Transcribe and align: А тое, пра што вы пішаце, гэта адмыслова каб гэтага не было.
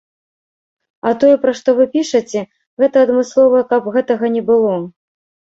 А 1.09 1.11
тое, 1.23 1.33
пра 1.43 1.53
што 1.59 1.75
вы 1.79 1.87
пішаце, 1.93 2.41
гэта 2.85 3.05
адмыслова 3.07 3.63
каб 3.75 3.83
гэтага 3.99 4.25
не 4.39 4.43
было. 4.49 4.73